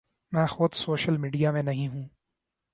[0.31, 2.07] میں خود social media میں نہیں ہوں۔